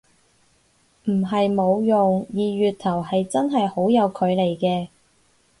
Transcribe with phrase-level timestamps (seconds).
[1.03, 4.87] 唔係冇用，二月頭係真係好有距離嘅